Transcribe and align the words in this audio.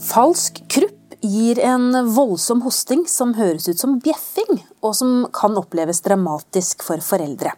Falsk 0.00 0.62
krupp 0.72 1.16
gir 1.20 1.58
en 1.60 1.92
voldsom 2.14 2.62
hosting 2.64 3.02
som 3.08 3.34
høres 3.36 3.68
ut 3.68 3.80
som 3.80 3.98
bjeffing, 4.00 4.62
og 4.80 4.94
som 4.96 5.26
kan 5.36 5.58
oppleves 5.60 6.00
dramatisk 6.06 6.84
for 6.86 7.02
foreldre. 7.04 7.52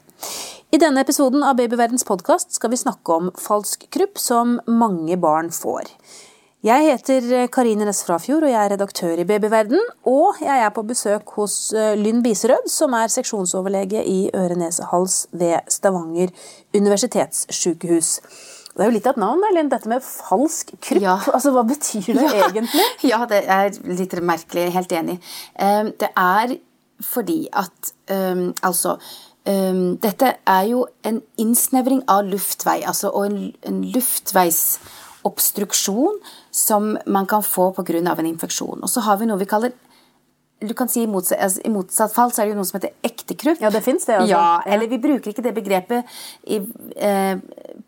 I 0.75 0.81
denne 0.83 1.05
episoden 1.05 1.45
av 1.47 1.61
Babyverdens 1.61 2.03
podkast 2.09 2.57
skal 2.57 2.73
vi 2.73 2.81
snakke 2.81 3.15
om 3.15 3.31
falsk 3.39 3.87
krupp 3.95 4.19
som 4.19 4.57
mange 4.67 5.19
barn 5.23 5.53
får. 5.55 5.93
Jeg 6.67 6.87
heter 6.87 7.47
Karine 7.55 7.87
Næss 7.87 8.05
Frafjord, 8.07 8.47
og 8.47 8.51
jeg 8.51 8.59
er 8.59 8.71
redaktør 8.75 9.19
i 9.19 9.27
Babyverden. 9.27 9.81
Og 10.07 10.39
jeg 10.43 10.63
er 10.63 10.71
på 10.75 10.85
besøk 10.87 11.35
hos 11.35 11.57
eh, 11.75 11.97
Lynn 11.99 12.23
Biserød, 12.23 12.69
som 12.71 12.95
er 12.95 13.11
seksjonsoverlege 13.11 14.03
i 14.07 14.19
øre-nese-hals 14.31 15.25
ved 15.35 15.59
Stavanger 15.75 16.31
universitetssykehus. 16.75 18.13
Det 18.73 18.81
er 18.81 18.87
jo 18.89 18.95
litt 18.97 19.05
av 19.07 19.13
et 19.17 19.21
navn, 19.21 19.43
Linn, 19.53 19.69
dette 19.73 19.89
med 19.91 20.03
falsk 20.05 20.67
krupp. 20.81 21.03
Ja. 21.05 21.19
Altså, 21.33 21.51
Hva 21.53 21.63
betyr 21.69 22.15
det 22.17 22.23
Ja. 22.39 22.49
egentlig? 22.49 22.85
Ja, 23.13 23.21
det 23.29 23.41
er 23.45 23.71
litt 23.85 24.13
merkelig. 24.25 24.71
Helt 24.73 24.93
enig. 24.97 25.19
Um, 25.61 25.93
det 26.01 26.09
er 26.17 26.57
fordi 27.03 27.49
at 27.53 27.93
um, 28.15 28.55
Altså 28.63 28.97
um, 29.45 29.97
Dette 30.01 30.37
er 30.47 30.65
jo 30.71 30.87
en 31.05 31.21
innsnevring 31.43 32.03
av 32.09 32.25
luftvei, 32.31 32.83
altså, 32.87 33.09
og 33.11 33.27
en, 33.27 33.53
en 33.69 33.83
luftveisobstruksjon 33.93 36.21
som 36.51 36.99
man 37.07 37.27
kan 37.27 37.43
få 37.43 37.73
pga. 37.77 37.99
en 37.99 38.27
infeksjon. 38.27 38.83
Og 38.83 38.89
så 38.89 39.01
har 39.01 39.17
vi 39.19 39.27
noe 39.27 39.39
vi 39.39 39.45
kaller 39.51 39.73
du 40.67 40.75
kan 40.79 40.89
si 40.89 41.03
I 41.03 41.07
motsatt, 41.11 41.39
altså, 41.43 41.61
i 41.65 41.71
motsatt 41.73 42.13
fall 42.15 42.31
så 42.33 42.43
er 42.43 42.47
det 42.47 42.53
jo 42.55 42.59
noe 42.61 42.69
som 42.69 42.79
heter 42.81 42.93
ekte 43.09 43.37
krupp. 43.39 43.61
Ja, 43.61 43.71
det 43.71 43.83
finnes 43.85 44.05
det, 44.09 44.17
altså. 44.21 44.31
Ja, 44.31 44.61
Ja. 44.65 44.75
eller 44.75 44.87
vi 44.89 44.99
bruker 44.99 45.31
ikke 45.33 45.43
det 45.43 45.55
begrepet 45.55 46.05
i, 46.47 46.61
eh, 46.97 47.37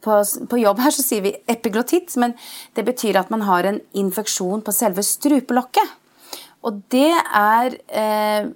på, 0.02 0.18
på 0.50 0.60
jobb 0.60 0.78
her, 0.84 0.90
så 0.90 1.02
sier 1.02 1.22
vi 1.22 1.34
epiglottitt, 1.48 2.16
men 2.16 2.34
det 2.74 2.84
betyr 2.84 3.16
at 3.20 3.30
man 3.30 3.42
har 3.42 3.64
en 3.64 3.80
infeksjon 3.94 4.62
på 4.66 4.72
selve 4.74 5.02
strupelokket. 5.06 5.88
Og 6.64 6.82
det 6.90 7.12
er 7.34 7.74
eh, 7.88 8.46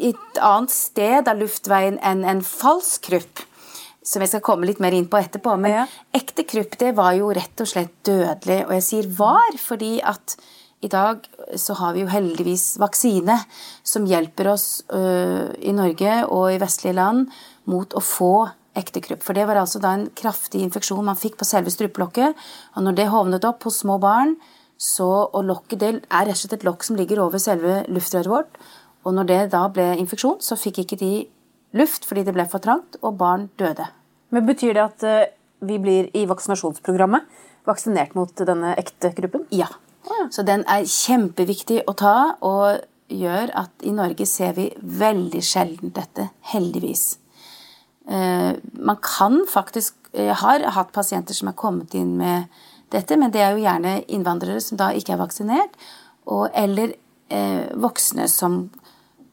et 0.00 0.38
annet 0.42 0.70
sted 0.72 1.28
av 1.28 1.36
luftveien 1.38 1.98
enn 2.02 2.24
en 2.24 2.40
falsk 2.42 3.02
krupp. 3.10 3.44
Som 4.04 4.20
jeg 4.20 4.28
skal 4.34 4.42
komme 4.44 4.66
litt 4.68 4.80
mer 4.84 4.92
inn 4.92 5.06
på 5.08 5.16
etterpå. 5.16 5.54
Men 5.58 5.70
Ja. 5.72 5.84
ekte 6.12 6.44
krupp 6.44 6.76
det 6.76 6.94
var 6.94 7.14
jo 7.16 7.30
rett 7.32 7.60
og 7.60 7.66
slett 7.70 7.94
dødelig. 8.04 8.66
Og 8.66 8.72
jeg 8.76 8.82
sier 8.82 9.06
var 9.16 9.56
fordi 9.56 10.00
at 10.04 10.36
i 10.84 10.90
dag 10.92 11.24
så 11.60 11.76
har 11.78 11.94
vi 11.94 12.04
jo 12.04 12.10
heldigvis 12.12 12.74
vaksine 12.82 13.38
som 13.86 14.06
hjelper 14.08 14.50
oss 14.52 14.66
uh, 14.92 15.48
i 15.58 15.72
Norge 15.76 16.18
og 16.28 16.50
i 16.52 16.60
vestlige 16.60 16.96
land 16.98 17.32
mot 17.70 17.96
å 17.96 18.02
få 18.04 18.34
ekte 18.76 19.00
krupp. 19.04 19.22
For 19.24 19.36
det 19.36 19.46
var 19.48 19.60
altså 19.60 19.80
da 19.82 19.94
en 19.96 20.08
kraftig 20.18 20.62
infeksjon 20.64 21.04
man 21.06 21.18
fikk 21.18 21.38
på 21.40 21.46
selve 21.48 21.72
strupelokket. 21.72 22.34
Og 22.74 22.86
når 22.86 22.98
det 22.98 23.10
hovnet 23.12 23.46
opp 23.46 23.64
hos 23.68 23.80
små 23.84 24.00
barn, 24.02 24.34
så, 24.76 25.06
og 25.30 25.46
lokket 25.46 25.80
det 25.80 25.90
er 25.94 26.26
rett 26.26 26.34
og 26.34 26.40
slett 26.40 26.58
et 26.58 26.66
lokk 26.66 26.84
som 26.86 26.98
ligger 26.98 27.22
over 27.22 27.40
selve 27.42 27.84
luftrøret 27.88 28.30
vårt, 28.30 28.58
og 29.04 29.14
når 29.14 29.28
det 29.28 29.40
da 29.52 29.62
ble 29.72 29.86
infeksjon, 30.00 30.40
så 30.42 30.58
fikk 30.58 30.82
ikke 30.82 30.98
de 31.00 31.12
luft 31.78 32.06
fordi 32.08 32.24
det 32.26 32.34
ble 32.34 32.46
for 32.50 32.62
trangt, 32.64 32.98
og 33.02 33.18
barn 33.20 33.48
døde. 33.60 33.86
Men 34.34 34.48
Betyr 34.48 34.74
det 34.74 34.84
at 34.84 35.06
eh, 35.06 35.30
vi 35.64 35.78
blir 35.78 36.10
i 36.16 36.24
vaksinasjonsprogrammet 36.28 37.28
vaksinert 37.68 38.16
mot 38.18 38.32
denne 38.48 38.74
ekte 38.80 39.12
gruppen? 39.16 39.46
Ja. 40.08 40.26
Så 40.30 40.44
den 40.46 40.64
er 40.70 40.86
kjempeviktig 40.88 41.82
å 41.88 41.94
ta, 41.98 42.16
og 42.44 42.84
gjør 43.12 43.52
at 43.64 43.84
i 43.84 43.92
Norge 43.94 44.26
ser 44.28 44.54
vi 44.56 44.70
veldig 44.78 45.42
sjelden 45.44 45.92
dette, 45.96 46.30
heldigvis. 46.52 47.18
Eh, 48.08 48.52
man 48.72 48.96
kan 49.00 49.44
faktisk 49.48 49.94
Jeg 50.14 50.34
har 50.36 50.62
hatt 50.76 50.92
pasienter 50.94 51.34
som 51.34 51.48
er 51.50 51.56
kommet 51.58 51.94
inn 51.98 52.12
med 52.14 52.44
dette, 52.92 53.16
men 53.18 53.32
det 53.34 53.40
er 53.42 53.56
jo 53.56 53.64
gjerne 53.64 53.96
innvandrere 54.06 54.60
som 54.62 54.78
da 54.78 54.92
ikke 54.94 55.16
er 55.16 55.18
vaksinert, 55.18 55.74
og, 56.30 56.44
eller 56.54 56.92
eh, 57.34 57.64
voksne 57.74 58.28
som 58.30 58.68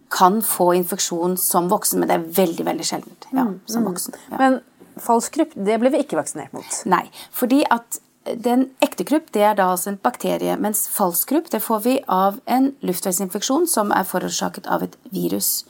kan 0.09 0.42
få 0.42 0.72
infeksjon 0.80 1.38
som 1.38 1.70
voksen, 1.70 2.02
men 2.02 2.09
det 2.09 2.18
er 2.18 2.26
veldig, 2.40 2.66
veldig 2.66 2.88
sjeldent. 2.88 3.28
Ja, 3.30 3.46
som 3.70 3.86
voksen. 3.86 4.18
Ja. 4.32 4.40
Men 4.42 4.58
falsk 5.00 5.38
krupp, 5.38 5.53
det 5.56 5.78
ble 5.84 5.92
vi 5.94 6.02
ikke 6.02 6.18
vaksinert 6.20 6.56
mot. 6.56 6.82
Nei, 6.90 7.06
fordi 7.30 7.62
at 7.70 8.02
den 8.26 8.68
ekte 8.86 9.06
krupp 9.08 9.32
det 9.34 9.42
er 9.42 9.56
da 9.58 9.72
altså 9.74 9.92
en 9.92 10.00
bakterie, 10.02 10.54
mens 10.62 10.86
falsk 10.94 11.32
krupp 11.32 11.50
det 11.52 11.62
får 11.64 11.80
vi 11.86 11.96
av 12.08 12.38
en 12.46 12.72
luftveisinfeksjon 12.86 13.66
som 13.70 13.94
er 13.96 14.06
forårsaket 14.06 14.70
av 14.70 14.86
et 14.86 14.98
virus. 15.14 15.64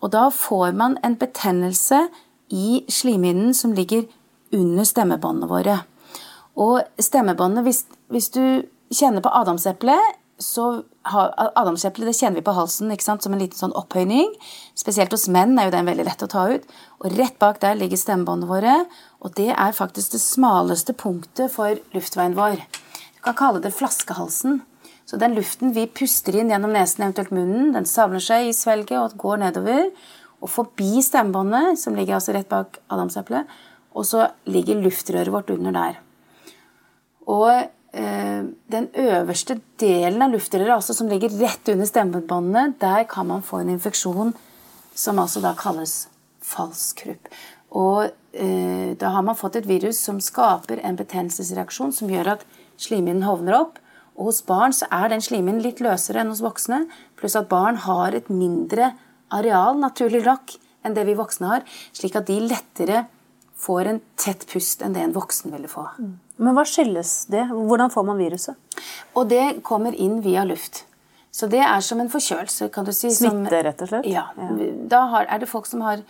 Og 0.00 0.12
da 0.14 0.28
får 0.34 0.72
man 0.78 0.96
en 1.04 1.16
betennelse 1.20 2.06
i 2.52 2.82
slimhinnen 2.88 3.52
som 3.54 3.74
ligger 3.76 4.08
under 4.52 4.88
stemmebåndene 4.88 5.48
våre. 5.48 5.76
Og 6.56 6.82
stemmebåndene, 7.00 7.64
hvis, 7.64 7.84
hvis 8.12 8.28
du 8.32 8.42
kjenner 8.92 9.24
på 9.24 9.32
adamseplet, 9.32 10.18
så 10.42 10.66
har 11.08 11.32
Adamseplet 11.58 12.10
det 12.10 12.16
kjenner 12.18 12.40
vi 12.40 12.44
på 12.46 12.54
halsen 12.56 12.92
ikke 12.94 13.06
sant? 13.06 13.24
som 13.24 13.34
en 13.34 13.40
liten 13.42 13.58
sånn 13.58 13.74
opphøyning. 13.78 14.32
Spesielt 14.78 15.12
hos 15.14 15.28
menn 15.32 15.56
er 15.58 15.68
jo 15.68 15.74
den 15.74 15.88
veldig 15.88 16.06
lett 16.08 16.24
å 16.26 16.30
ta 16.30 16.44
ut. 16.52 16.66
Og 17.02 17.16
rett 17.16 17.38
bak 17.42 17.60
der 17.62 17.78
ligger 17.78 18.00
stemmebåndene 18.00 18.50
våre. 18.50 18.76
Og 19.22 19.34
det 19.38 19.50
er 19.54 19.76
faktisk 19.76 20.14
det 20.14 20.22
smaleste 20.22 20.94
punktet 20.98 21.54
for 21.54 21.80
luftveien 21.94 22.36
vår. 22.38 22.62
Du 23.16 23.22
kan 23.24 23.38
kalle 23.38 23.62
det 23.64 23.74
flaskehalsen. 23.76 24.60
Så 25.08 25.18
den 25.20 25.34
luften 25.36 25.74
vi 25.76 25.88
puster 25.90 26.36
inn 26.38 26.52
gjennom 26.52 26.72
nesen, 26.72 27.02
eventuelt 27.04 27.34
munnen, 27.34 27.72
den 27.74 27.88
samler 27.88 28.22
seg 28.22 28.48
i 28.48 28.54
svelget 28.56 28.96
og 29.00 29.18
går 29.20 29.42
nedover. 29.42 29.90
Og 30.42 30.50
forbi 30.50 31.02
stemmebåndet, 31.04 31.78
som 31.82 31.98
ligger 31.98 32.18
altså 32.18 32.34
rett 32.34 32.50
bak 32.50 32.78
adamseplet. 32.90 33.50
Og 33.92 34.06
så 34.08 34.30
ligger 34.48 34.80
luftrøret 34.80 35.32
vårt 35.34 35.50
under 35.52 35.74
der. 35.74 36.00
Og 37.30 37.50
den 37.92 38.86
øverste 38.96 39.58
delen 39.76 40.24
av 40.24 40.32
luftrøret, 40.32 40.70
altså 40.72 40.94
som 40.96 41.10
ligger 41.12 41.34
rett 41.42 41.68
under 41.68 41.84
stemmebåndene, 41.84 42.74
der 42.80 43.04
kan 43.04 43.28
man 43.28 43.44
få 43.44 43.60
en 43.60 43.74
infeksjon 43.74 44.32
som 44.96 45.20
altså 45.20 45.42
da 45.44 45.52
kalles 45.58 46.06
falsk 46.44 47.04
krupp. 47.04 47.28
Og 47.72 48.10
eh, 48.32 48.92
da 49.00 49.12
har 49.14 49.24
man 49.24 49.38
fått 49.38 49.56
et 49.60 49.68
virus 49.68 50.00
som 50.04 50.20
skaper 50.20 50.82
en 50.84 50.98
betennelsesreaksjon 50.98 51.94
som 51.96 52.10
gjør 52.12 52.34
at 52.36 52.44
slimhinnen 52.80 53.24
hovner 53.26 53.56
opp. 53.62 53.78
Og 54.18 54.28
hos 54.28 54.42
barn 54.44 54.74
så 54.76 54.88
er 54.92 55.08
den 55.08 55.24
slimhinnen 55.24 55.62
litt 55.64 55.80
løsere 55.84 56.20
enn 56.20 56.32
hos 56.32 56.42
voksne, 56.44 56.84
pluss 57.16 57.36
at 57.38 57.48
barn 57.48 57.80
har 57.86 58.12
et 58.16 58.28
mindre 58.28 58.92
areal, 59.32 59.78
naturlig 59.80 60.20
nok, 60.26 60.52
enn 60.84 60.96
det 60.96 61.06
vi 61.08 61.16
voksne 61.16 61.48
har, 61.48 61.64
slik 61.96 62.18
at 62.18 62.28
de 62.28 62.36
lettere 62.44 63.06
får 63.62 63.86
en 63.92 64.00
tett 64.18 64.46
pust 64.50 64.82
enn 64.82 64.94
det 64.96 65.04
en 65.06 65.12
voksen 65.14 65.52
ville 65.54 65.68
få. 65.70 65.84
Men 66.42 66.56
hva 66.56 66.64
skyldes 66.66 67.12
det? 67.30 67.44
Hvordan 67.52 67.92
får 67.94 68.06
man 68.08 68.18
viruset? 68.18 68.56
Og 69.14 69.28
det 69.30 69.62
kommer 69.66 69.94
inn 69.94 70.18
via 70.24 70.42
luft. 70.48 70.84
Så 71.32 71.46
det 71.48 71.62
er 71.64 71.80
som 71.80 72.00
en 72.02 72.10
forkjølelse, 72.12 72.68
kan 72.74 72.84
du 72.84 72.92
si. 72.92 73.08
som- 73.14 73.38
Smitte, 73.44 73.62
rett 73.64 73.80
og 73.82 73.88
slett? 73.88 74.06
Ja. 74.10 74.26
Da 74.90 75.06
har, 75.14 75.24
er 75.30 75.38
det 75.38 75.48
folk 75.48 75.66
som 75.70 75.80
har 75.80 76.02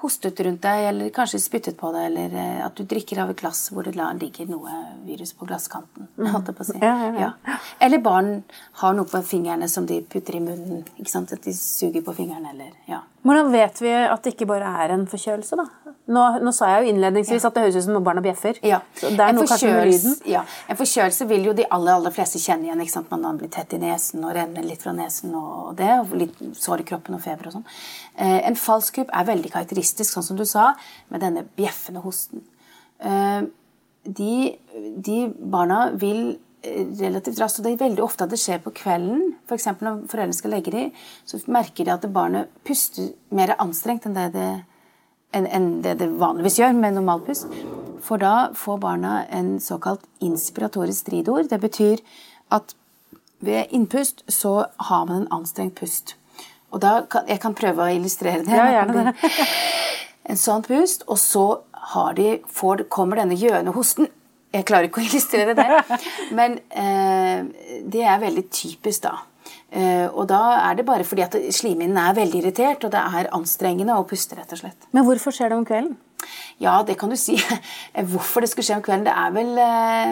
hostet 0.00 0.40
rundt 0.40 0.62
deg, 0.64 0.86
eller 0.88 1.10
kanskje 1.12 1.38
spyttet 1.40 1.76
på 1.76 1.90
deg, 1.92 2.06
eller 2.10 2.34
eh, 2.40 2.60
at 2.64 2.74
du 2.74 2.84
drikker 2.88 3.18
av 3.20 3.30
et 3.30 3.36
glass 3.36 3.66
hvor 3.70 3.84
det 3.84 3.94
ligger 3.96 4.48
noe 4.48 4.70
virus 5.04 5.32
på 5.36 5.46
glasskanten. 5.48 6.08
holdt 6.16 6.46
jeg 6.48 6.56
på 6.56 6.64
å 6.64 6.68
si. 6.70 6.78
Ja, 6.80 6.94
ja, 7.04 7.32
ja. 7.46 7.56
Eller 7.80 7.98
barn 8.04 8.42
har 8.80 8.94
noe 8.96 9.04
på 9.04 9.20
fingrene 9.28 9.68
som 9.68 9.84
de 9.86 10.00
putter 10.02 10.36
i 10.36 10.40
munnen. 10.40 10.84
ikke 10.98 11.12
sant? 11.12 11.32
At 11.36 11.42
de 11.44 11.52
suger 11.52 12.00
på 12.02 12.14
fingrene, 12.16 12.48
eller 12.54 12.70
ja. 12.88 13.02
Hvordan 13.20 13.50
vet 13.52 13.80
vi 13.82 13.90
at 13.92 14.22
det 14.24 14.32
ikke 14.32 14.46
bare 14.48 14.68
er 14.80 14.94
en 14.94 15.02
forkjølelse, 15.08 15.56
da? 15.60 15.66
Nå, 16.10 16.22
nå 16.40 16.52
sa 16.56 16.70
jeg 16.72 16.86
jo 16.86 16.92
innledningsvis 16.94 17.44
at 17.44 17.54
det 17.56 17.64
høres 17.66 17.76
ut 17.76 17.84
som 17.84 17.98
om 17.98 18.06
barna 18.06 18.22
bjeffer. 18.24 18.56
Ja. 18.66 18.80
Så 18.96 19.10
det 19.12 19.20
er 19.20 19.34
En 19.34 19.36
noe 19.38 19.50
kanskje 19.50 19.72
med 19.74 19.90
lyden. 19.90 20.16
Ja. 20.30 20.42
En 20.72 20.78
forkjølelse 20.78 21.26
vil 21.28 21.44
jo 21.50 21.54
de 21.58 21.66
aller, 21.68 21.98
aller 21.98 22.14
fleste 22.16 22.40
kjenne 22.40 22.66
igjen. 22.66 22.80
ikke 22.80 22.94
sant? 22.94 23.12
Man 23.12 23.38
blir 23.38 23.52
tett 23.52 23.76
i 23.76 23.80
nesen 23.82 24.24
og 24.24 24.32
renner 24.38 24.64
litt 24.64 24.82
fra 24.82 24.94
nesen 24.96 25.36
og 25.36 25.76
det, 25.78 25.90
og 26.00 26.16
litt 26.16 26.40
sår 26.58 26.82
i 26.82 26.88
kroppen 26.88 27.18
og 27.18 27.22
feber 27.24 27.50
og 27.50 27.58
sånn. 27.58 27.68
Eh, 28.16 28.40
en 28.48 28.58
falsk 28.58 29.02
er 29.04 29.28
veldig 29.28 29.52
karakteristisk, 29.52 30.16
sånn 30.16 30.26
som 30.32 30.40
du 30.40 30.46
sa, 30.48 30.70
med 31.12 31.22
denne 31.22 31.44
bjeffende 31.60 32.02
hosten. 32.06 32.46
Eh, 33.04 33.42
de, 34.08 34.34
de 34.96 35.18
barna 35.28 35.90
vil 36.00 36.38
relativt 37.00 37.40
raskt, 37.40 37.60
og 37.60 37.66
det 37.66 37.72
er 37.72 37.84
veldig 37.86 38.02
ofte 38.04 38.26
at 38.26 38.32
det 38.32 38.40
skjer 38.40 38.60
på 38.64 38.72
kvelden, 38.76 39.34
f.eks. 39.48 39.68
når 39.80 40.02
foreldrene 40.10 40.36
skal 40.36 40.54
legge 40.54 40.74
dem, 40.74 40.90
så 41.24 41.40
merker 41.48 41.86
de 41.86 41.94
at 41.94 42.08
barnet 42.12 42.50
puster 42.66 43.12
mer 43.34 43.54
anstrengt 43.58 44.08
enn 44.08 44.18
det 44.18 44.32
det 44.36 44.50
enn 45.36 45.46
enn 45.46 45.68
det 45.84 45.94
det 46.00 46.08
vanligvis 46.18 46.58
gjør 46.58 46.74
med 46.74 46.96
normal 46.96 47.22
pust. 47.22 47.46
For 48.02 48.18
da 48.18 48.50
får 48.56 48.80
barna 48.82 49.24
en 49.30 49.60
såkalt 49.62 50.02
inspiratorisk 50.18 51.04
stridord. 51.04 51.46
Det 51.52 51.60
betyr 51.62 52.02
at 52.50 52.74
ved 53.40 53.70
innpust 53.70 54.24
så 54.28 54.66
har 54.90 55.06
man 55.06 55.22
en 55.22 55.32
anstrengt 55.40 55.78
pust. 55.78 56.16
Og 56.70 56.80
da 56.80 57.02
kan, 57.10 57.26
Jeg 57.28 57.40
kan 57.40 57.54
prøve 57.54 57.82
å 57.82 57.94
illustrere 57.94 58.44
det. 58.44 58.54
Ja, 58.54 58.70
gjerne 58.80 59.12
det. 59.12 59.30
En 60.30 60.36
sånn 60.36 60.62
pust, 60.62 61.02
og 61.08 61.18
så 61.18 61.62
har 61.90 62.14
de, 62.14 62.38
får, 62.46 62.84
kommer 62.92 63.18
denne 63.18 63.34
gjøende 63.34 63.72
hosten. 63.74 64.06
Jeg 64.50 64.66
klarer 64.66 64.88
ikke 64.88 65.02
å 65.02 65.06
illustrere 65.08 65.56
det, 65.58 65.66
men 66.36 66.58
eh, 66.70 67.82
det 67.90 68.06
er 68.06 68.22
veldig 68.22 68.46
typisk, 68.50 69.06
da. 69.06 69.16
Eh, 69.70 70.06
og 70.10 70.26
da 70.30 70.40
er 70.66 70.78
det 70.78 70.86
bare 70.86 71.06
fordi 71.06 71.22
at 71.22 71.36
slimhinnen 71.54 71.98
er 72.00 72.16
veldig 72.18 72.40
irritert, 72.42 72.84
og 72.86 72.94
det 72.94 73.02
er 73.20 73.30
anstrengende 73.36 73.94
å 73.98 74.06
puste, 74.08 74.38
rett 74.38 74.50
og 74.56 74.62
slett. 74.64 74.88
Men 74.96 75.06
hvorfor 75.06 75.34
skjer 75.34 75.52
det 75.52 75.60
om 75.60 75.66
kvelden? 75.68 75.94
Ja, 76.60 76.82
det 76.86 76.98
kan 77.00 77.10
du 77.10 77.16
si. 77.16 77.38
Hvorfor 78.12 78.44
det 78.44 78.50
skulle 78.50 78.66
skje 78.66 78.80
om 78.80 78.84
kvelden, 78.84 79.06
det 79.06 79.14
er 79.16 79.30
vel 79.32 79.60
eh, 79.64 80.10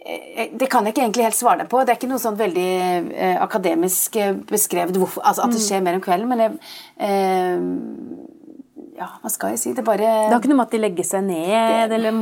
eh, 0.00 0.50
det 0.58 0.68
kan 0.72 0.84
jeg 0.84 0.96
ikke 0.96 1.04
egentlig 1.04 1.28
helt 1.28 1.38
svare 1.38 1.62
deg 1.62 1.70
på. 1.70 1.84
Det 1.84 1.94
er 1.94 2.00
ikke 2.00 2.10
noe 2.10 2.22
sånn 2.22 2.40
veldig 2.40 2.70
eh, 3.14 3.36
akademisk 3.44 4.18
eh, 4.18 4.34
beskrevet 4.50 4.98
hvorfor, 4.98 5.22
altså 5.22 5.46
at 5.46 5.54
det 5.54 5.62
skjer 5.62 5.84
mer 5.86 6.00
om 6.00 6.04
kvelden. 6.04 6.32
Men 6.32 6.44
jeg, 6.46 6.58
eh, 7.06 7.56
ja, 9.00 9.06
hva 9.22 9.30
skal 9.32 9.54
jeg 9.54 9.60
si? 9.62 9.70
Det 9.76 9.84
bare 9.86 10.08
Det 10.26 10.32
har 10.34 10.40
ikke 10.42 10.50
noe 10.52 10.58
med 10.60 10.68
at 10.68 10.74
de 10.76 10.80
legger 10.82 11.06
seg 11.08 11.24
ned, 11.24 11.94
eller 11.96 12.18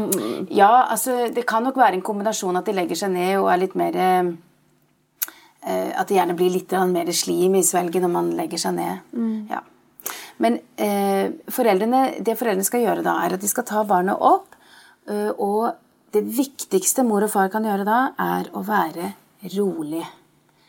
Ja, 0.54 0.86
altså 0.94 1.24
det 1.34 1.46
kan 1.48 1.66
nok 1.66 1.80
være 1.80 1.98
en 1.98 2.04
kombinasjon 2.06 2.60
at 2.60 2.68
de 2.68 2.76
legger 2.76 3.00
seg 3.00 3.10
ned 3.14 3.32
og 3.40 3.48
er 3.52 3.62
litt 3.64 3.74
mer 3.78 3.98
eh, 3.98 4.30
eh, 5.66 5.90
At 5.98 6.06
det 6.08 6.20
gjerne 6.20 6.36
blir 6.38 6.54
litt 6.54 6.76
mer 6.92 7.10
slim 7.12 7.58
i 7.58 7.64
svelget 7.66 8.04
når 8.04 8.14
man 8.14 8.30
legger 8.38 8.62
seg 8.62 8.78
ned. 8.78 9.18
Ja. 9.50 9.64
Men 10.38 10.60
eh, 10.78 11.34
foreldrene, 11.50 12.22
det 12.22 12.38
foreldrene 12.38 12.66
skal 12.66 12.84
gjøre 12.84 13.02
da, 13.06 13.16
er 13.26 13.34
at 13.34 13.42
de 13.42 13.50
skal 13.50 13.66
ta 13.66 13.82
barnet 13.84 14.14
opp. 14.22 14.54
eh, 15.10 15.32
og 15.34 15.74
det 16.14 16.22
viktigste 16.24 17.02
mor 17.04 17.26
og 17.26 17.32
far 17.34 17.50
kan 17.52 17.66
gjøre 17.66 17.84
da, 17.84 17.98
er 18.22 18.48
å 18.56 18.62
være 18.64 19.12
rolig. 19.58 20.04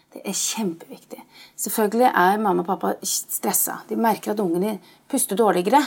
Det 0.09 0.23
er 0.25 0.33
kjempeviktig. 0.33 1.19
Selvfølgelig 1.55 2.09
er 2.09 2.41
mamma 2.41 2.63
og 2.65 2.67
pappa 2.71 2.95
stressa. 3.05 3.83
De 3.87 3.95
merker 3.95 4.33
at 4.33 4.41
ungene 4.41 4.79
puster 5.09 5.35
dårligere. 5.39 5.81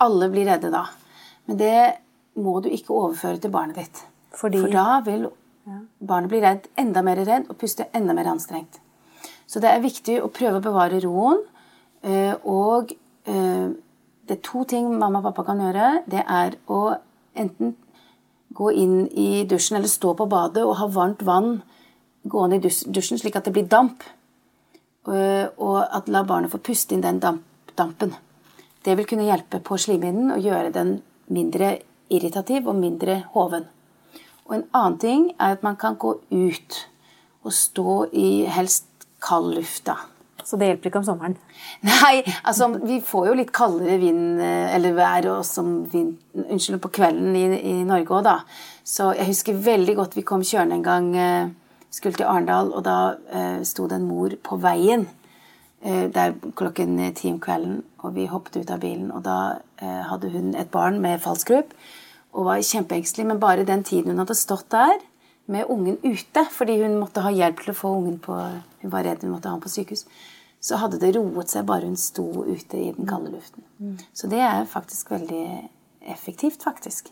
Alle 0.00 0.28
blir 0.32 0.46
redde 0.48 0.70
da. 0.72 0.84
Men 1.46 1.56
det 1.60 1.98
må 2.40 2.60
du 2.62 2.68
ikke 2.70 2.94
overføre 2.94 3.40
til 3.42 3.50
barnet 3.50 3.76
ditt. 3.76 4.04
Fordi- 4.32 4.60
For 4.60 4.68
da 4.72 5.00
vil 5.00 5.28
barnet 6.00 6.30
bli 6.30 6.40
redd, 6.40 6.68
enda 6.78 7.02
mer 7.02 7.16
redd 7.16 7.50
og 7.50 7.58
puste 7.58 7.86
enda 7.94 8.14
mer 8.14 8.24
anstrengt. 8.30 8.78
Så 9.46 9.60
det 9.60 9.70
er 9.70 9.80
viktig 9.82 10.20
å 10.22 10.30
prøve 10.30 10.60
å 10.60 10.62
bevare 10.62 11.00
roen. 11.02 11.42
eh, 12.02 12.34
Og 12.44 12.92
eh, 13.26 13.68
det 14.26 14.38
er 14.38 14.42
to 14.42 14.64
ting 14.64 14.98
mamma 14.98 15.18
og 15.18 15.24
pappa 15.24 15.44
kan 15.44 15.58
gjøre. 15.58 16.02
Det 16.08 16.24
er 16.26 16.54
å 16.68 16.96
enten 17.36 17.74
gå 18.54 18.72
inn 18.74 19.08
i 19.12 19.44
dusjen 19.44 19.76
eller 19.76 19.88
stå 19.88 20.14
på 20.16 20.28
badet 20.28 20.64
og 20.64 20.76
ha 20.76 20.86
varmt 20.86 21.22
vann 21.22 21.62
gående 22.26 22.56
i 22.56 22.58
dusjen 22.90 23.18
slik 23.18 23.36
at 23.36 23.44
det 23.44 23.52
blir 23.52 23.68
damp. 23.68 24.02
Eh, 25.08 25.48
Og 25.58 25.86
at 25.92 26.08
la 26.08 26.22
barnet 26.24 26.50
få 26.50 26.58
puste 26.58 26.92
inn 26.92 27.00
den 27.02 27.20
dampen. 27.76 28.14
Det 28.84 28.96
vil 28.96 29.08
kunne 29.08 29.26
hjelpe 29.28 29.60
på 29.64 29.76
slimhinnen 29.80 30.32
og 30.34 30.44
gjøre 30.44 30.72
den 30.74 30.94
mindre 31.30 31.78
irritativ 32.10 32.68
og 32.68 32.78
mindre 32.80 33.22
hoven. 33.34 33.66
Og 34.48 34.56
en 34.56 34.64
annen 34.74 34.96
ting 34.98 35.26
er 35.38 35.56
at 35.56 35.66
man 35.66 35.76
kan 35.78 35.98
gå 36.00 36.16
ut 36.30 36.78
og 37.44 37.52
stå 37.54 38.06
i 38.12 38.46
helst 38.50 38.88
kald 39.22 39.54
luft. 39.54 39.86
da. 39.86 40.00
Så 40.44 40.56
det 40.56 40.70
hjelper 40.70 40.90
ikke 40.90 41.00
om 41.02 41.06
sommeren. 41.06 41.36
Nei, 41.86 42.24
altså 42.42 42.70
vi 42.80 42.98
får 43.04 43.28
jo 43.28 43.36
litt 43.38 43.52
kaldere 43.54 43.98
vind 44.00 44.40
eh, 44.42 44.74
eller 44.74 44.96
vær 44.96 45.28
vind, 45.92 46.16
unnskyld, 46.34 46.80
på 46.82 46.92
kvelden 46.96 47.36
i, 47.36 47.44
i 47.60 47.74
Norge 47.86 48.16
òg, 48.16 48.24
da. 48.26 48.36
Så 48.82 49.12
jeg 49.14 49.28
husker 49.30 49.62
veldig 49.68 49.96
godt 50.00 50.16
vi 50.18 50.26
kom 50.26 50.42
kjørende 50.42 50.80
en 50.80 50.86
gang, 50.86 51.10
eh, 51.14 51.52
skulle 51.94 52.18
til 52.18 52.26
Arendal, 52.26 52.72
og 52.74 52.84
da 52.86 52.98
eh, 53.30 53.60
sto 53.68 53.86
det 53.90 54.00
en 54.00 54.08
mor 54.08 54.34
på 54.42 54.58
veien. 54.62 55.06
Eh, 55.80 56.06
det 56.12 56.16
er 56.22 56.36
klokken 56.56 56.98
ti 57.16 57.30
om 57.32 57.40
kvelden, 57.40 57.82
og 58.04 58.14
vi 58.16 58.28
hoppet 58.28 58.60
ut 58.60 58.70
av 58.70 58.82
bilen, 58.82 59.10
og 59.12 59.24
da 59.24 59.38
eh, 59.80 60.02
hadde 60.10 60.32
hun 60.34 60.54
et 60.54 60.70
barn 60.72 61.00
med 61.00 61.22
falskrupp 61.24 61.72
og 62.30 62.46
var 62.46 62.62
kjempeengstelig, 62.62 63.26
men 63.26 63.40
bare 63.42 63.66
den 63.66 63.82
tiden 63.84 64.12
hun 64.12 64.22
hadde 64.22 64.36
stått 64.38 64.68
der 64.70 65.00
med 65.50 65.66
ungen 65.72 65.96
ute, 66.04 66.44
fordi 66.52 66.78
hun 66.82 67.00
måtte 67.00 67.24
ha 67.24 67.32
hjelp 67.34 67.64
til 67.64 67.72
å 67.72 67.78
få 67.78 67.94
ungen 67.96 68.20
på 68.22 68.36
Hun 68.80 68.92
var 68.92 69.04
redd 69.04 69.24
hun 69.24 69.34
måtte 69.34 69.50
ha 69.50 69.56
han 69.56 69.60
på 69.60 69.68
sykehus. 69.68 70.06
Så 70.60 70.78
hadde 70.80 71.00
det 71.00 71.10
roet 71.16 71.50
seg 71.52 71.66
bare 71.68 71.88
hun 71.88 71.98
sto 72.00 72.44
ute 72.46 72.78
i 72.78 72.92
den 72.96 73.08
kalde 73.08 73.32
luften. 73.34 73.64
Så 74.16 74.28
det 74.30 74.40
er 74.40 74.64
faktisk 74.64 75.10
veldig 75.10 75.68
effektivt, 76.08 76.62
faktisk. 76.62 77.10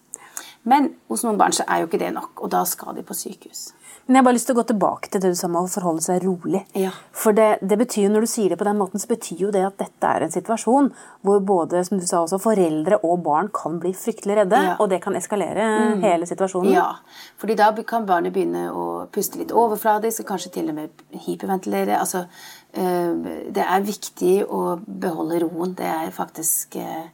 Men 0.69 0.93
hos 1.09 1.25
noen 1.25 1.39
barn 1.41 1.53
så 1.57 1.67
er 1.69 1.83
jo 1.83 1.91
ikke 1.91 2.01
det 2.03 2.13
nok, 2.15 2.35
og 2.43 2.51
da 2.55 2.65
skal 2.69 2.95
de 2.97 3.03
på 3.07 3.17
sykehus. 3.17 3.73
Men 4.09 4.17
jeg 4.17 4.23
har 4.23 4.25
bare 4.25 4.37
lyst 4.39 4.47
til 4.49 4.55
å 4.57 4.59
gå 4.63 4.63
tilbake 4.71 5.11
til 5.13 5.21
det 5.21 5.31
du 5.35 5.37
sa 5.37 5.49
med 5.53 5.67
å 5.67 5.69
forholde 5.69 6.01
seg 6.01 6.23
rolig. 6.25 6.63
Ja. 6.81 6.95
For 7.13 7.37
det, 7.37 7.59
det 7.61 7.77
betyr 7.77 8.07
jo, 8.07 8.13
når 8.15 8.25
du 8.25 8.31
sier 8.33 8.49
det 8.49 8.57
på 8.57 8.65
den 8.65 8.79
måten, 8.81 9.03
så 9.03 9.11
betyr 9.11 9.43
jo 9.45 9.51
det 9.53 9.67
at 9.67 9.77
dette 9.83 10.09
er 10.09 10.25
en 10.25 10.33
situasjon 10.33 10.89
hvor 11.29 11.43
både 11.45 11.83
som 11.85 12.01
du 12.01 12.07
sa 12.09 12.23
også, 12.23 12.39
foreldre 12.41 13.03
og 13.05 13.21
barn 13.27 13.51
kan 13.53 13.77
bli 13.83 13.93
fryktelig 13.93 14.39
redde, 14.41 14.63
Ja. 14.65 14.77
og 14.81 14.89
det 14.89 15.03
kan 15.05 15.17
eskalere 15.19 15.67
hele 16.01 16.25
situasjonen. 16.25 16.73
Ja, 16.73 16.87
fordi 17.37 17.59
da 17.61 17.69
kan 17.85 18.07
barnet 18.09 18.33
begynne 18.33 18.71
å 18.73 18.87
puste 19.13 19.37
litt 19.43 19.53
overfladisk, 19.53 20.25
og 20.25 20.33
kanskje 20.33 20.55
til 20.57 20.73
og 20.73 20.79
med 20.81 21.05
hyperventilere. 21.27 22.01
Altså, 22.01 22.25
øh, 22.81 23.13
det 23.53 23.65
er 23.69 23.89
viktig 23.93 24.35
å 24.49 24.81
beholde 24.89 25.43
roen. 25.45 25.77
Det 25.77 25.85
er 25.85 26.11
faktisk 26.17 26.81
øh, 26.81 27.09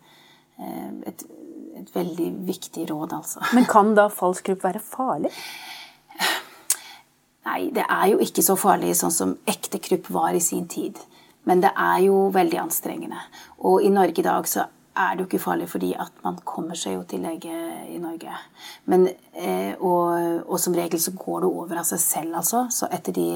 øh, 0.62 0.91
et, 1.11 1.26
et 1.84 1.94
veldig 1.94 2.28
viktig 2.48 2.88
råd, 2.90 3.14
altså. 3.20 3.44
Men 3.56 3.69
kan 3.70 3.94
da 3.98 4.08
falsk 4.12 4.50
krupp 4.50 4.66
være 4.66 4.82
farlig? 4.82 5.32
Nei, 7.44 7.69
det 7.76 7.84
er 7.84 8.06
jo 8.08 8.22
ikke 8.25 8.42
så 8.44 8.56
farlig 8.56 8.94
sånn 8.96 9.12
som 9.12 9.34
ekte 9.48 9.78
krupp 9.84 10.08
var 10.14 10.32
i 10.34 10.40
sin 10.42 10.64
tid. 10.70 10.96
Men 11.44 11.60
det 11.60 11.75
er 11.76 12.06
jo 12.06 12.31
veldig 12.32 12.62
anstrengende. 12.62 13.20
Og 13.69 13.84
i 13.84 13.92
Norge 13.92 14.22
i 14.22 14.25
dag 14.25 14.48
så 14.48 14.64
er 14.94 15.14
det 15.14 15.25
jo 15.25 15.28
ikke 15.28 15.42
farlig 15.42 15.66
fordi 15.69 15.90
at 15.98 16.12
man 16.25 16.38
kommer 16.46 16.78
seg 16.78 16.96
jo 16.96 17.02
til 17.08 17.25
lege 17.26 17.54
i 17.90 17.98
Norge. 18.00 18.37
Men, 18.90 19.08
eh, 19.34 19.75
og, 19.76 20.46
og 20.46 20.60
som 20.62 20.76
regel 20.76 21.02
så 21.02 21.12
går 21.19 21.44
det 21.44 21.50
over 21.50 21.82
av 21.82 21.88
seg 21.88 22.00
selv, 22.00 22.38
altså. 22.40 22.64
Så 22.72 22.88
etter 22.94 23.16
de 23.16 23.28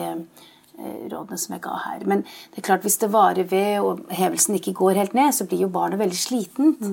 rådene 0.79 1.39
som 1.39 1.55
jeg 1.57 1.65
ga 1.65 1.77
her. 1.85 2.05
Men 2.09 2.25
det 2.25 2.63
er 2.63 2.69
klart 2.71 2.85
hvis 2.87 3.01
det 3.03 3.13
varer 3.13 3.49
ved 3.51 3.81
og 3.85 4.05
hevelsen 4.15 4.59
ikke 4.59 4.77
går 4.79 5.01
helt 5.03 5.17
ned, 5.19 5.33
så 5.35 5.47
blir 5.49 5.65
jo 5.67 5.73
barnet 5.73 6.01
veldig 6.01 6.19
slitent. 6.19 6.85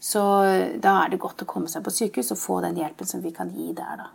Så 0.00 0.22
da 0.82 0.94
er 1.02 1.12
det 1.12 1.20
godt 1.22 1.42
å 1.42 1.48
komme 1.48 1.70
seg 1.70 1.84
på 1.84 1.94
sykehus 1.94 2.32
og 2.34 2.40
få 2.40 2.60
den 2.64 2.78
hjelpen 2.78 3.08
som 3.08 3.22
vi 3.24 3.34
kan 3.34 3.50
gi 3.54 3.72
der, 3.76 4.04
da. 4.04 4.12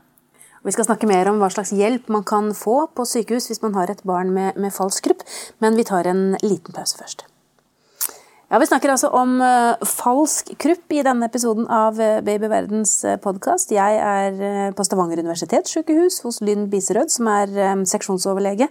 Vi 0.63 0.71
skal 0.71 0.85
snakke 0.87 1.09
mer 1.09 1.27
om 1.27 1.41
hva 1.41 1.49
slags 1.51 1.73
hjelp 1.75 2.07
man 2.13 2.23
kan 2.23 2.53
få 2.55 2.85
på 2.95 3.03
sykehus 3.03 3.49
hvis 3.49 3.59
man 3.65 3.75
har 3.75 3.91
et 3.91 4.03
barn 4.07 4.31
med, 4.31 4.55
med 4.55 4.71
falsk 4.71 5.09
grupp. 5.09 5.25
men 5.59 5.75
vi 5.75 5.83
tar 5.83 6.07
en 6.07 6.37
liten 6.39 6.71
pause 6.71 6.95
først. 6.97 7.25
Ja, 8.53 8.59
Vi 8.59 8.67
snakker 8.69 8.91
altså 8.93 9.07
om 9.17 9.39
eh, 9.41 9.85
falsk 9.89 10.51
krupp 10.61 10.93
i 10.93 10.99
denne 11.01 11.25
episoden 11.25 11.65
av 11.73 11.97
uh, 11.97 12.19
Babyverdens 12.21 12.91
podkast. 13.23 13.71
Jeg 13.73 13.95
er 13.97 14.35
eh, 14.37 14.67
på 14.77 14.85
Stavanger 14.85 15.23
universitetssykehus 15.23 16.19
hos 16.21 16.37
Lynn 16.45 16.67
Biserød, 16.69 17.09
som 17.09 17.31
er 17.33 17.49
eh, 17.49 17.73
seksjonsoverlege 17.89 18.67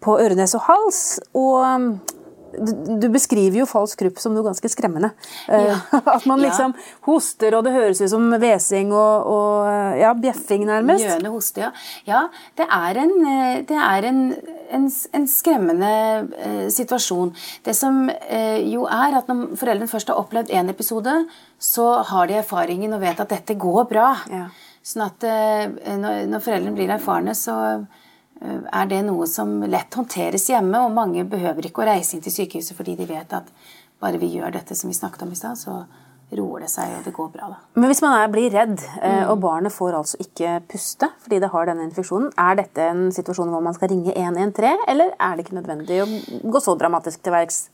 på 0.00 0.14
ørenes 0.24 0.56
og 0.56 0.64
hals. 0.70 1.02
Og 1.36 1.60
du, 2.52 3.06
beskriver 3.12 3.60
jo 3.60 3.66
falsk 3.68 4.00
krupp 4.02 4.18
som 4.22 4.34
noe 4.34 4.44
ganske 4.46 4.70
skremmende. 4.72 5.12
Ja. 5.48 5.76
At 6.16 6.26
man 6.26 6.40
Ja. 6.40 6.48
liksom 6.48 6.74
hoster, 7.06 7.54
og 7.58 7.64
det 7.66 7.72
høres 7.74 8.00
ut 8.02 8.10
som 8.12 8.26
hvesing 8.40 8.92
og, 8.92 9.26
og 9.30 9.68
eh, 9.70 10.00
ja, 10.02 10.12
bjeffing, 10.14 10.64
nærmest. 10.68 11.04
Gjøne 11.06 11.32
hoste, 11.34 11.64
ja. 11.66 11.70
Ja, 12.08 12.22
det 12.58 12.66
er 12.70 13.00
en, 13.04 13.14
eh, 13.34 13.60
det 13.68 13.78
er 13.78 14.08
en, 14.10 14.20
en, 14.70 14.88
en 15.20 15.28
skremmende 15.30 15.92
eh, 16.38 16.66
situasjon. 16.74 17.34
Det 17.66 17.76
som 17.76 18.02
eh, 18.10 18.58
jo 18.72 18.86
er 18.90 19.18
at 19.20 19.30
når 19.30 19.54
foreldrene 19.60 19.90
først 19.90 20.10
har 20.12 20.20
opplevd 20.22 20.50
én 20.54 20.70
episode, 20.72 21.14
så 21.60 21.88
har 22.10 22.26
de 22.30 22.38
erfaringen 22.40 22.92
og 22.96 23.02
vet 23.04 23.20
at 23.22 23.30
dette 23.36 23.54
går 23.60 23.86
bra. 23.90 24.10
Ja. 24.32 24.46
Sånn 24.82 25.04
at 25.04 25.24
eh, 25.28 25.66
når, 26.00 26.22
når 26.32 26.40
foreldrene 26.44 26.76
blir 26.78 26.92
erfarne, 26.94 27.34
så 27.36 27.56
eh, 27.74 27.99
er 28.40 28.86
det 28.88 29.02
noe 29.04 29.26
som 29.28 29.58
lett 29.68 29.94
håndteres 29.94 30.48
hjemme, 30.48 30.80
og 30.80 30.94
mange 30.96 31.26
behøver 31.28 31.68
ikke 31.68 31.84
å 31.84 31.90
reise 31.90 32.16
inn 32.16 32.24
til 32.24 32.34
sykehuset 32.34 32.76
fordi 32.78 32.96
de 32.96 33.08
vet 33.08 33.34
at 33.36 33.50
bare 34.00 34.20
vi 34.20 34.30
gjør 34.32 34.54
dette 34.54 34.76
som 34.76 34.88
vi 34.88 34.96
snakket 34.96 35.26
om 35.26 35.34
i 35.34 35.38
stad, 35.38 35.60
så 35.60 35.82
roer 36.38 36.62
det 36.62 36.70
seg, 36.70 36.92
og 36.94 37.06
det 37.06 37.12
går 37.14 37.30
bra, 37.34 37.48
da. 37.50 37.58
Men 37.74 37.90
hvis 37.90 38.00
man 38.04 38.14
er, 38.14 38.28
blir 38.30 38.52
redd, 38.54 38.76
eh, 39.02 39.24
og 39.26 39.40
barnet 39.42 39.74
får 39.74 39.96
altså 39.98 40.20
ikke 40.22 40.60
puste 40.70 41.10
fordi 41.24 41.40
det 41.42 41.50
har 41.52 41.66
denne 41.66 41.88
infeksjonen, 41.88 42.30
er 42.38 42.60
dette 42.62 42.86
en 42.86 43.08
situasjon 43.14 43.50
hvor 43.50 43.64
man 43.64 43.76
skal 43.76 43.90
ringe 43.92 44.14
113, 44.14 44.86
eller 44.92 45.14
er 45.18 45.34
det 45.34 45.46
ikke 45.46 45.58
nødvendig 45.58 46.02
å 46.04 46.08
gå 46.54 46.62
så 46.62 46.76
dramatisk 46.78 47.24
til 47.24 47.34
verks? 47.34 47.64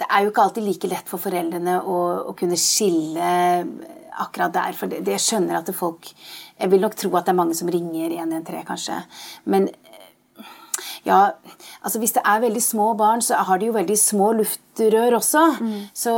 Det 0.00 0.06
er 0.06 0.22
jo 0.24 0.30
ikke 0.30 0.44
alltid 0.46 0.64
like 0.64 0.88
lett 0.88 1.10
for 1.10 1.20
foreldrene 1.20 1.80
å, 1.82 1.96
å 2.30 2.36
kunne 2.38 2.56
skille 2.56 3.32
akkurat 4.20 4.54
der. 4.54 4.76
For 4.78 4.88
det, 4.88 5.02
det 5.04 5.18
skjønner 5.20 5.58
at 5.58 5.68
folk 5.76 6.08
Jeg 6.60 6.70
vil 6.70 6.84
nok 6.84 6.96
tro 6.98 7.10
at 7.16 7.26
det 7.26 7.34
er 7.34 7.40
mange 7.40 7.56
som 7.58 7.70
ringer 7.72 8.12
113, 8.18 8.64
kanskje. 8.68 9.00
Men 9.44 9.68
eh, 9.68 10.48
ja, 11.06 11.20
altså 11.82 11.98
hvis 12.02 12.16
det 12.16 12.22
er 12.24 12.42
veldig 12.44 12.62
små 12.62 12.92
barn, 12.98 13.22
så 13.24 13.40
har 13.48 13.58
de 13.60 13.70
jo 13.70 13.76
veldig 13.76 13.98
små 13.98 14.32
luftrør 14.40 15.16
også. 15.20 15.44
Så 15.94 16.16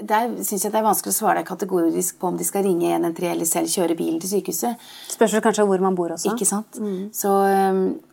der 0.00 0.32
syns 0.44 0.64
jeg 0.64 0.72
det 0.72 0.78
er 0.80 0.86
vanskelig 0.86 1.12
å 1.12 1.18
svare 1.18 1.40
deg 1.40 1.48
kategorisk 1.48 2.20
på 2.20 2.30
om 2.30 2.38
de 2.40 2.46
skal 2.46 2.64
ringe 2.64 2.88
113 2.88 3.26
eller 3.32 3.48
selv 3.48 3.72
kjøre 3.72 3.96
bilen 3.98 4.20
til 4.22 4.32
sykehuset. 4.32 4.86
Spørs 5.12 5.36
kanskje 5.44 5.66
hvor 5.68 5.82
man 5.84 5.98
bor 5.98 6.14
også. 6.14 6.32
Ikke 6.32 6.48
sant? 6.48 6.80
Så, 7.16 7.34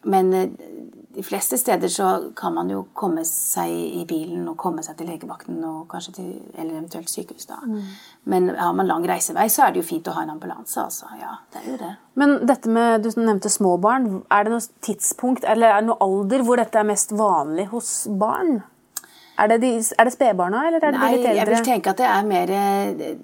men 0.03 0.33
øh, 0.35 0.49
de 1.17 1.23
fleste 1.25 1.57
steder 1.57 1.89
så 1.89 2.07
kan 2.37 2.53
man 2.53 2.69
jo 2.69 2.83
komme 2.93 3.23
seg 3.25 3.71
i 3.73 4.03
bilen 4.05 4.43
og 4.51 4.53
komme 4.61 4.83
seg 4.85 4.99
til 4.99 5.07
legevakten 5.09 5.57
og 5.65 5.87
kanskje 5.89 6.11
til, 6.13 6.27
eller 6.53 6.75
eventuelt 6.75 7.09
sykehus. 7.09 7.47
da. 7.49 7.57
Men 8.29 8.51
har 8.53 8.75
man 8.77 8.85
lang 8.85 9.07
reisevei, 9.09 9.47
så 9.49 9.65
er 9.65 9.73
det 9.73 9.81
jo 9.81 9.87
fint 9.87 10.11
å 10.11 10.13
ha 10.13 10.27
en 10.27 10.35
ambulanse. 10.35 10.77
altså. 10.83 11.09
Ja, 11.17 11.39
det 11.53 11.63
er 11.63 11.71
jo 11.71 11.77
det. 11.81 11.89
Men 12.21 12.35
dette 12.45 12.69
med, 12.69 13.01
du 13.01 13.09
nevnte 13.17 13.49
små 13.49 13.79
barn, 13.81 14.21
er 14.29 14.45
det 14.45 14.53
noe 14.53 14.83
tidspunkt 14.85 15.47
eller 15.49 15.73
er 15.73 15.81
det 15.81 15.89
noe 15.89 16.05
alder 16.05 16.45
hvor 16.45 16.61
dette 16.61 16.77
er 16.77 16.85
mest 16.91 17.15
vanlig 17.17 17.65
hos 17.73 17.91
barn? 18.21 18.61
Er 19.41 19.49
det, 19.49 19.57
de, 19.65 19.73
er 19.97 20.05
det 20.05 20.13
spedbarna, 20.13 20.67
eller 20.67 20.85
er 20.85 20.93
det 20.93 21.01
Nei, 21.01 21.09
de 21.09 21.17
litt 21.17 21.27
eldre? 21.31 21.41
jeg 21.41 21.49
vil 21.49 21.65
tenke 21.65 21.95
at 21.95 21.97
det 21.97 22.07
er 22.13 22.29
mer 22.29 22.53
eh, 22.61 23.17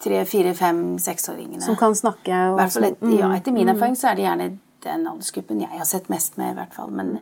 tre, 0.00 0.24
fire, 0.24 0.56
fem, 0.56 0.82
seksåringene. 1.00 1.60
Som 1.68 1.76
kan 1.80 1.92
snakke? 1.96 2.32
Og, 2.48 2.58
hvert 2.62 2.74
fall 2.80 2.90
et, 2.90 3.00
mm, 3.00 3.14
ja, 3.20 3.30
etter 3.36 3.60
min 3.60 3.68
erfaring 3.72 3.96
så 4.00 4.14
er 4.14 4.18
det 4.18 4.28
gjerne 4.30 4.50
den 4.84 5.06
aldersgruppen 5.10 5.62
jeg 5.64 5.72
har 5.72 5.88
sett 5.88 6.08
mest 6.12 6.38
med, 6.40 6.54
i 6.54 6.58
hvert 6.60 6.76
fall. 6.76 6.92
Men 6.94 7.18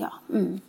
ja. 0.00 0.10
Mm. 0.32 0.60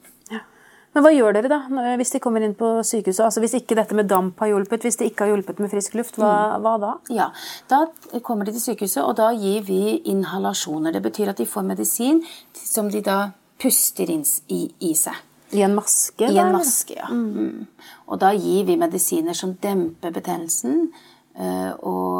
Men 0.93 1.01
hva 1.01 1.09
gjør 1.09 1.33
dere 1.33 1.49
da, 1.49 1.57
hvis 1.97 2.13
de 2.13 2.19
kommer 2.21 2.43
inn 2.45 2.53
på 2.57 2.67
sykehuset? 2.85 3.23
Altså 3.25 3.41
Hvis 3.41 3.55
ikke 3.57 3.77
dette 3.77 3.97
med 3.97 4.05
damp 4.09 4.37
har 4.43 4.51
hjulpet, 4.51 4.85
hvis 4.85 4.99
de 4.99 5.07
ikke 5.09 5.25
har 5.25 5.33
hjulpet 5.33 5.61
med 5.63 5.71
frisk 5.71 5.95
luft, 5.97 6.19
hva, 6.21 6.59
hva 6.61 6.73
da? 6.81 6.91
Ja, 7.13 7.31
Da 7.71 7.87
kommer 8.21 8.45
de 8.45 8.53
til 8.53 8.61
sykehuset, 8.61 9.01
og 9.01 9.15
da 9.17 9.31
gir 9.33 9.65
vi 9.65 9.97
inhalasjoner. 10.13 10.93
Det 10.93 11.01
betyr 11.01 11.33
at 11.33 11.41
de 11.41 11.49
får 11.49 11.65
medisin 11.65 12.21
som 12.53 12.91
de 12.93 13.01
da 13.01 13.17
puster 13.61 14.11
inn 14.13 14.25
i, 14.53 14.67
i 14.85 14.93
seg. 14.97 15.17
I 15.53 15.63
en 15.65 15.73
maske? 15.77 16.29
I 16.29 16.37
en 16.41 16.53
maske, 16.53 16.97
ja. 16.97 17.09
Mm. 17.09 17.65
Og 18.09 18.21
da 18.21 18.31
gir 18.37 18.65
vi 18.69 18.77
medisiner 18.77 19.37
som 19.37 19.57
demper 19.61 20.13
betennelsen, 20.13 20.91
og, 21.33 22.19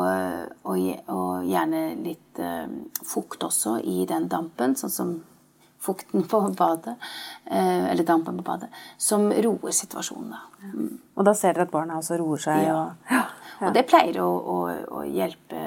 og, 0.66 0.78
og 1.14 1.46
gjerne 1.46 1.84
litt 2.02 2.42
eh, 2.42 2.66
fukt 3.06 3.46
også 3.46 3.78
i 3.86 4.08
den 4.10 4.26
dampen, 4.32 4.74
sånn 4.80 4.94
som 4.94 5.14
fukten 5.84 6.24
på 6.24 6.40
badet, 6.58 6.96
eh, 7.46 7.92
eller 7.92 8.04
dampen 8.04 8.38
på 8.38 8.44
badet, 8.44 8.70
som 8.98 9.32
roer 9.32 9.72
situasjonen. 9.72 10.30
da. 10.30 10.70
Mm. 10.74 11.00
Og 11.16 11.26
da 11.28 11.34
ser 11.36 11.54
dere 11.54 11.68
at 11.68 11.74
barna 11.74 12.00
også 12.00 12.18
roer 12.22 12.40
seg? 12.40 12.62
Ja. 12.64 12.78
Og, 12.80 13.12
ja. 13.12 13.24
Og 13.68 13.76
det 13.76 13.84
pleier 13.88 14.18
å, 14.24 14.28
å, 14.28 14.56
å 14.98 15.04
hjelpe 15.08 15.60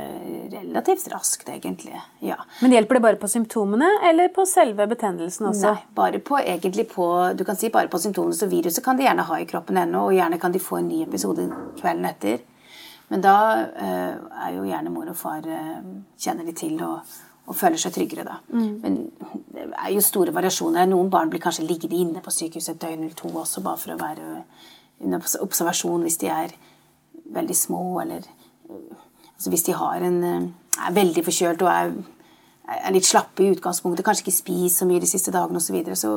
relativt 0.53 1.07
raskt, 1.12 1.49
egentlig. 1.53 1.95
Ja. 2.25 2.38
Men 2.61 2.75
hjelper 2.75 2.99
det 2.99 3.05
bare 3.05 3.21
på 3.21 3.31
symptomene, 3.31 3.88
eller 4.09 4.33
på 4.35 4.45
selve 4.49 4.88
betennelsen 4.91 5.50
også? 5.53 5.76
Nei, 5.76 5.95
bare 5.97 6.21
på, 6.25 6.41
egentlig 6.41 6.88
på, 6.93 7.07
du 7.37 7.45
kan 7.47 7.57
si 7.61 7.71
bare 7.73 7.93
på 7.93 8.00
symptomene, 8.03 8.37
så 8.37 8.50
viruset 8.50 8.85
kan 8.85 8.99
de 8.99 9.07
gjerne 9.07 9.29
ha 9.29 9.41
i 9.41 9.49
kroppen 9.49 9.81
ennå, 9.85 10.09
og 10.09 10.17
gjerne 10.17 10.41
kan 10.43 10.53
de 10.53 10.62
få 10.62 10.81
en 10.81 10.91
ny 10.91 11.05
episode 11.07 11.49
kvelden 11.79 12.09
etter. 12.11 12.45
Men 13.13 13.23
da 13.23 13.37
eh, 13.71 14.15
er 14.47 14.55
jo 14.57 14.67
gjerne 14.67 14.93
mor 14.93 15.09
og 15.11 15.19
far 15.19 15.47
eh, 15.47 15.83
kjenner 16.19 16.47
de 16.47 16.55
til 16.59 16.81
og, 16.83 17.17
og 17.47 17.55
føler 17.55 17.79
seg 17.79 17.95
tryggere 17.95 18.27
da. 18.27 18.41
Men 18.51 18.99
det 19.55 19.69
er 19.71 19.93
jo 19.95 20.03
store 20.03 20.35
variasjoner. 20.35 20.89
Noen 20.91 21.11
barn 21.13 21.31
blir 21.31 21.43
kanskje 21.45 21.67
liggende 21.69 22.01
inne 22.03 22.25
på 22.25 22.35
sykehuset 22.35 22.75
et 22.75 22.83
døgn 22.83 23.05
eller 23.05 23.19
to 23.19 23.31
også, 23.31 23.63
bare 23.63 23.83
for 23.83 23.95
å 23.95 24.01
være 24.01 24.33
under 25.05 25.23
observasjon 25.45 26.07
hvis 26.07 26.19
de 26.23 26.33
er 26.33 26.55
veldig 27.37 27.57
små, 27.57 28.01
eller 28.01 28.27
altså 29.35 29.53
hvis 29.53 29.67
de 29.69 29.77
har 29.77 30.03
en, 30.07 30.23
eh, 30.25 30.49
er 30.87 30.99
veldig 30.99 31.25
forkjølt 31.25 31.63
og 31.63 31.71
er, 31.73 31.95
er 32.67 32.95
litt 32.95 33.07
slappe 33.07 33.45
i 33.45 33.51
utgangspunktet, 33.55 34.05
kanskje 34.05 34.27
ikke 34.27 34.39
spiser 34.41 34.83
så 34.83 34.89
mye 34.89 35.03
de 35.03 35.11
siste 35.11 35.35
dagene 35.35 35.61
osv., 35.61 35.69
så, 35.69 35.77
videre, 35.77 35.97
så 35.97 36.17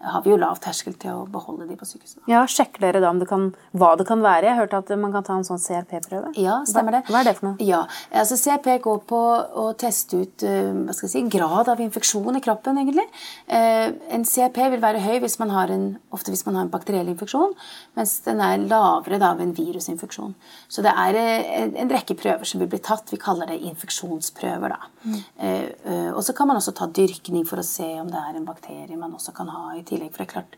har 0.00 0.22
vi 0.22 0.30
jo 0.30 0.36
lav 0.38 0.58
terskel 0.62 0.94
til 0.94 1.10
å 1.10 1.24
beholde 1.26 1.66
de 1.68 1.74
på 1.76 1.86
sykehuset. 1.88 2.20
Ja, 2.30 2.44
Sjekker 2.46 2.80
dere 2.84 3.00
da 3.02 3.10
om 3.10 3.18
det 3.18 3.26
kan, 3.28 3.48
hva 3.74 3.96
det 3.98 4.06
kan 4.06 4.20
være? 4.22 4.46
Jeg 4.46 4.58
hørte 4.60 4.78
at 4.78 4.92
man 4.98 5.12
kan 5.12 5.24
ta 5.26 5.34
en 5.34 5.46
sånn 5.46 5.58
CRP-prøve. 5.58 6.30
Ja, 6.38 6.60
stemmer 6.68 6.94
det. 6.98 7.00
Hva, 7.10 7.20
er 7.20 7.28
det 7.30 7.34
for 7.38 7.48
noe? 7.48 7.56
Ja, 7.66 7.80
altså 8.14 8.38
CRP 8.38 8.78
går 8.84 9.00
på 9.10 9.18
å 9.62 9.64
teste 9.78 10.20
ut 10.22 10.44
eh, 10.46 10.70
hva 10.86 10.94
skal 10.94 11.08
jeg 11.08 11.14
si, 11.16 11.22
grad 11.38 11.68
av 11.72 11.82
infeksjon 11.82 12.38
i 12.38 12.42
kroppen, 12.44 12.78
egentlig. 12.78 13.06
Eh, 13.48 13.88
En 14.14 14.24
CRP 14.24 14.60
vil 14.76 14.80
være 14.82 15.02
høy 15.02 15.18
hvis 15.24 15.38
man 15.42 15.50
har 15.50 15.70
en, 15.74 15.88
ofte 16.14 16.30
hvis 16.32 16.44
man 16.46 16.56
har 16.58 16.66
en 16.68 16.72
bakteriell 16.72 17.08
infeksjon, 17.10 17.52
mens 17.98 18.18
den 18.26 18.40
er 18.44 18.62
lavere 18.62 19.18
da 19.20 19.32
ved 19.34 19.48
en 19.48 19.56
virusinfeksjon. 19.58 20.34
Så 20.70 20.82
det 20.86 20.94
er 20.94 21.18
eh, 21.18 21.66
en, 21.82 21.90
rekke 21.90 22.14
prøver 22.18 22.46
som 22.48 22.62
vil 22.62 22.70
bli 22.70 22.78
tatt. 22.84 23.10
Vi 23.10 23.18
kaller 23.20 23.50
det 23.50 23.58
infeksjonsprøver. 23.72 24.74
da. 24.76 25.18
Eh, 25.42 26.12
Og 26.14 26.22
så 26.24 26.32
kan 26.34 26.46
man 26.48 26.56
også 26.58 26.72
ta 26.74 26.86
dyrkning 26.86 27.44
for 27.46 27.58
å 27.60 27.66
se 27.66 27.86
om 28.00 28.08
det 28.10 28.18
er 28.18 28.36
en 28.38 28.46
bakterie 28.46 28.96
man 28.98 29.12
også 29.14 29.34
kan 29.36 29.48
ha 29.52 29.74
i 29.76 29.82
tillegg. 29.88 30.12
For 30.14 30.22
det 30.22 30.28
er 30.28 30.32
klart, 30.32 30.56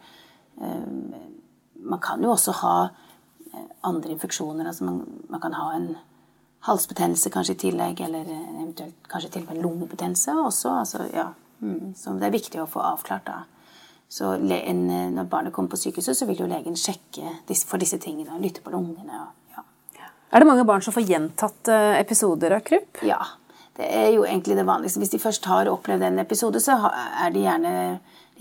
eh, 0.61 1.21
man 1.81 2.03
kan 2.03 2.23
jo 2.25 2.33
også 2.35 2.55
ha 2.61 2.75
eh, 2.87 3.67
andre 3.87 4.15
infeksjoner. 4.15 4.67
Altså 4.67 4.89
man, 4.89 5.03
man 5.33 5.43
kan 5.43 5.57
ha 5.59 5.71
en 5.77 5.91
halsbetennelse 6.67 7.33
kanskje 7.33 7.57
i 7.57 7.63
tillegg, 7.65 8.03
eller 8.05 8.29
eventuelt 8.29 9.09
kanskje 9.09 9.33
til 9.37 9.47
og 9.47 9.55
med 9.55 9.63
lungebetennelse 9.65 10.37
også. 10.45 10.75
Altså, 10.83 11.09
ja. 11.15 11.31
mm, 11.61 11.95
det 11.95 12.29
er 12.29 12.37
viktig 12.37 12.63
å 12.63 12.69
få 12.69 12.85
avklart 12.85 13.27
da. 13.31 13.41
Så 14.11 14.35
en, 14.35 14.87
eh, 14.91 15.11
når 15.15 15.29
barnet 15.31 15.55
kommer 15.57 15.73
på 15.73 15.81
sykehuset, 15.81 16.19
så 16.19 16.27
vil 16.29 16.43
jo 16.43 16.51
legen 16.51 16.77
sjekke 16.77 17.39
disse, 17.49 17.67
for 17.67 17.79
disse 17.83 18.01
tingene 18.03 18.35
og 18.35 18.43
lytte 18.43 18.65
på 18.65 18.75
lungene. 18.75 19.25
Og, 19.25 19.55
ja. 19.55 20.09
Er 20.33 20.43
det 20.43 20.51
mange 20.51 20.67
barn 20.67 20.83
som 20.83 20.95
får 20.95 21.07
gjentatt 21.07 21.71
episoder 22.01 22.59
av 22.59 22.67
krupp? 22.67 23.05
ja. 23.07 23.23
Det 23.81 23.89
er 23.97 24.11
jo 24.13 24.27
egentlig 24.29 24.59
det 24.59 24.67
vanligste. 24.69 25.01
Hvis 25.01 25.13
de 25.15 25.23
først 25.23 25.47
har 25.49 25.71
opplevd 25.73 26.05
en 26.05 26.21
episode, 26.21 26.61
så 26.61 26.77
er 26.85 27.33
de 27.33 27.47
gjerne 27.47 27.73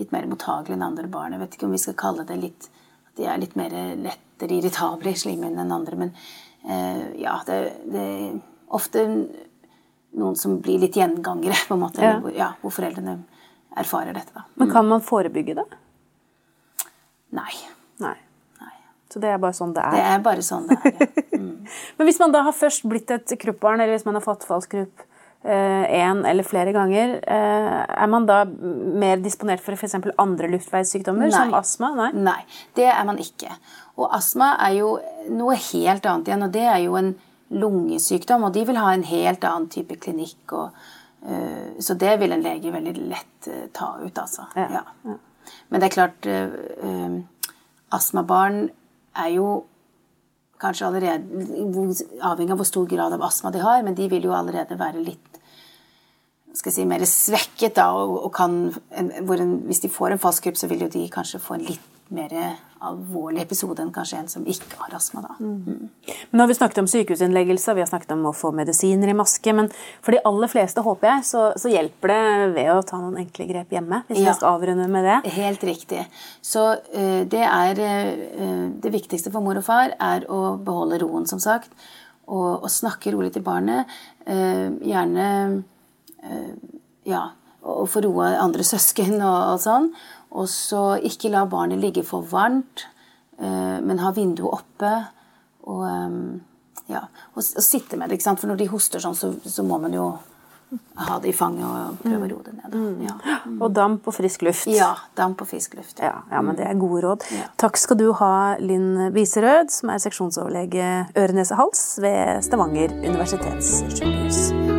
litt 0.00 0.12
mer 0.12 0.28
mottagelige 0.28 0.76
enn 0.76 0.84
andre 0.84 1.08
barn. 1.08 1.32
Jeg 1.32 1.40
vet 1.40 1.56
ikke 1.56 1.68
om 1.68 1.76
vi 1.76 1.80
skal 1.80 1.96
kalle 2.02 2.26
det 2.28 2.36
litt 2.40 2.68
at 3.10 3.16
de 3.16 3.26
er 3.28 3.40
litt 3.40 3.56
mer 3.56 3.72
lettere 4.04 4.58
irritable 4.58 5.14
i 5.14 5.18
slimhinnen 5.18 5.64
enn 5.64 5.72
andre, 5.74 5.96
men 5.98 6.12
eh, 6.62 7.00
ja, 7.22 7.38
det, 7.48 7.56
det 7.90 8.04
er 8.04 8.36
ofte 8.76 9.06
noen 10.20 10.36
som 10.38 10.58
blir 10.62 10.80
litt 10.82 10.98
gjengangere, 10.98 11.56
på 11.68 11.76
en 11.76 11.84
måte. 11.86 12.04
Ja. 12.04 12.16
Hvor, 12.22 12.36
ja, 12.36 12.52
hvor 12.60 12.74
foreldrene 12.76 13.16
erfarer 13.80 14.16
dette, 14.16 14.34
da. 14.36 14.44
Men 14.60 14.72
kan 14.72 14.88
man 14.88 15.04
forebygge 15.04 15.56
det? 15.62 15.68
Nei. 17.36 17.52
Nei. 18.02 18.18
Så 19.10 19.18
det 19.18 19.32
er 19.32 19.40
bare 19.42 19.56
sånn 19.56 19.72
det 19.74 19.82
er? 19.82 19.94
Det 19.96 20.02
er. 20.06 20.18
bare 20.22 20.42
sånn 20.46 20.66
det 20.70 20.76
er. 20.78 20.98
Ja. 21.34 21.38
Men 21.98 22.06
hvis 22.06 22.18
man 22.22 22.34
da 22.34 22.44
har 22.46 22.54
først 22.54 22.84
blitt 22.90 23.10
et 23.14 23.32
kruppbarn, 23.42 23.82
eller 23.82 23.96
hvis 23.96 24.06
man 24.06 24.18
har 24.18 24.22
fått 24.22 24.46
falsk 24.46 24.74
krupp 24.74 25.02
én 25.44 26.26
eller 26.28 26.44
flere 26.44 26.72
ganger, 26.72 27.14
eh, 27.24 28.02
er 28.02 28.06
man 28.06 28.26
da 28.26 28.44
mer 28.44 29.16
disponert 29.16 29.62
for 29.64 29.72
f.eks. 29.72 29.94
andre 30.18 30.50
luftveissykdommer, 30.52 31.30
som 31.32 31.54
astma? 31.54 31.94
Nei. 31.96 32.10
Nei, 32.12 32.40
det 32.76 32.90
er 32.92 33.04
man 33.08 33.18
ikke. 33.18 33.48
Og 33.96 34.10
astma 34.16 34.54
er 34.66 34.76
jo 34.80 34.98
noe 35.32 35.56
helt 35.56 36.06
annet 36.06 36.28
igjen, 36.28 36.44
og 36.44 36.52
det 36.52 36.66
er 36.68 36.78
jo 36.84 36.96
en 37.00 37.14
lungesykdom, 37.50 38.44
og 38.46 38.54
de 38.54 38.66
vil 38.68 38.78
ha 38.78 38.92
en 38.94 39.06
helt 39.06 39.44
annen 39.48 39.68
type 39.72 39.96
klinikk. 39.96 40.52
Og, 40.52 40.76
øh, 41.24 41.80
så 41.80 41.96
det 41.98 42.18
vil 42.20 42.32
en 42.32 42.44
lege 42.44 42.72
veldig 42.72 42.94
lett 43.10 43.48
øh, 43.48 43.66
ta 43.72 43.94
ut, 44.04 44.18
altså. 44.18 44.48
Ja, 44.56 44.68
Ja. 44.80 45.16
Men 45.70 45.80
det 45.80 45.86
er 45.88 45.94
klart, 45.94 46.26
øh, 46.26 47.20
astmabarn 47.90 48.68
er 49.16 49.28
jo 49.34 49.64
kanskje 50.60 50.86
allerede 50.86 51.24
Avhengig 52.22 52.52
av 52.52 52.60
hvor 52.60 52.68
stor 52.68 52.86
grad 52.86 53.12
av 53.16 53.22
astma 53.22 53.50
de 53.50 53.62
har, 53.64 53.82
men 53.82 53.96
de 53.98 54.08
vil 54.08 54.28
jo 54.28 54.34
allerede 54.36 54.78
være 54.78 55.02
litt 55.02 55.29
skal 56.54 56.72
si, 56.74 56.84
mer 56.88 57.04
svekket. 57.06 57.74
da, 57.76 57.90
og, 57.94 58.16
og 58.26 58.32
kan, 58.34 58.58
en, 58.96 59.12
en, 59.12 59.56
Hvis 59.68 59.80
de 59.84 59.88
får 59.92 60.12
en 60.16 60.22
falsk 60.22 60.48
krupp, 60.48 60.56
så 60.58 60.68
vil 60.70 60.86
jo 60.86 60.88
de 60.92 61.06
kanskje 61.12 61.40
få 61.42 61.54
en 61.58 61.66
litt 61.70 61.86
mer 62.10 62.32
alvorlig 62.82 63.42
episode 63.44 63.78
enn 63.84 63.92
kanskje 63.94 64.18
en 64.18 64.28
som 64.32 64.46
ikke 64.48 64.78
har 64.80 64.96
astma. 64.96 65.20
da. 65.22 65.34
Mm. 65.38 65.90
Men 66.32 66.32
Nå 66.32 66.42
har 66.42 66.48
vi 66.50 66.56
snakket 66.56 66.80
om 66.82 66.88
sykehusinnleggelse, 66.90 67.74
vi 67.76 67.84
har 67.84 67.90
snakket 67.90 68.14
om 68.16 68.24
å 68.26 68.32
få 68.34 68.50
medisiner 68.56 69.12
i 69.12 69.14
maske. 69.14 69.52
Men 69.54 69.68
for 70.02 70.16
de 70.16 70.22
aller 70.26 70.50
fleste, 70.50 70.82
håper 70.82 71.10
jeg, 71.12 71.26
så, 71.28 71.44
så 71.60 71.70
hjelper 71.70 72.10
det 72.10 72.50
ved 72.56 72.72
å 72.72 72.82
ta 72.88 72.98
noen 72.98 73.20
enkle 73.22 73.46
grep 73.52 73.70
hjemme. 73.76 74.02
Hvis 74.08 74.22
Ja. 74.24 74.32
vi 74.32 74.36
skal 74.40 74.56
avrunde 74.56 74.88
med 74.90 75.06
det. 75.06 75.18
Helt 75.36 75.62
riktig. 75.70 76.02
Så 76.42 76.66
uh, 76.80 77.22
det 77.30 77.44
er 77.46 77.78
uh, 77.84 78.68
Det 78.82 78.90
viktigste 78.96 79.30
for 79.30 79.44
mor 79.44 79.60
og 79.60 79.66
far 79.68 79.94
er 80.00 80.26
å 80.26 80.56
beholde 80.58 80.98
roen, 81.04 81.28
som 81.30 81.38
sagt. 81.38 81.70
Og, 82.26 82.62
og 82.64 82.70
snakke 82.70 83.12
rolig 83.14 83.34
til 83.36 83.44
barnet. 83.46 83.86
Uh, 84.26 84.72
gjerne 84.82 85.28
Ja, 87.08 87.30
å 87.62 87.86
få 87.88 88.02
roe 88.04 88.32
andre 88.40 88.64
søsken 88.66 89.18
og, 89.20 89.38
og 89.54 89.60
sånn. 89.62 89.90
Og 90.30 90.48
så 90.50 90.84
ikke 91.06 91.32
la 91.32 91.44
barnet 91.50 91.80
ligge 91.82 92.04
for 92.06 92.26
varmt, 92.30 92.86
eh, 93.40 93.78
men 93.82 94.02
ha 94.02 94.12
vinduet 94.16 94.60
oppe. 94.60 94.94
Og, 95.66 95.84
eh, 95.88 96.90
ja, 96.94 97.04
og, 97.34 97.42
og 97.42 97.64
sitte 97.64 97.98
med 97.98 98.10
det. 98.10 98.18
ikke 98.18 98.30
sant? 98.30 98.42
For 98.42 98.50
når 98.50 98.62
de 98.62 98.72
hoster 98.72 99.02
sånn, 99.02 99.18
så, 99.18 99.34
så 99.44 99.66
må 99.66 99.80
man 99.82 99.96
jo 99.96 100.12
ha 101.02 101.16
det 101.18 101.32
i 101.32 101.34
fanget 101.34 101.64
og 101.66 101.96
prøve 101.98 102.28
å 102.28 102.30
roe 102.30 102.44
det 102.46 102.52
ned. 102.54 102.76
Ja. 103.02 103.16
Mm. 103.42 103.56
Og 103.64 103.72
damp 103.74 104.06
og 104.06 104.14
frisk 104.14 104.44
luft. 104.46 104.68
Ja, 104.70 104.92
damp 105.18 105.42
og 105.42 105.50
frisk 105.50 105.74
luft. 105.74 105.98
Ja, 105.98 106.20
ja, 106.30 106.42
men 106.46 106.54
Det 106.54 106.68
er 106.68 106.78
gode 106.78 107.02
råd. 107.02 107.26
Ja. 107.34 107.48
Takk 107.58 107.80
skal 107.80 107.98
du 107.98 108.12
ha, 108.20 108.34
Linn 108.62 109.10
Viserød, 109.16 109.74
som 109.74 109.90
er 109.90 109.98
seksjonsoverlege 110.06 110.90
øre-nese-hals 111.18 111.88
ved 112.04 112.46
Stavanger 112.46 112.94
universitetssykehus. 113.02 114.78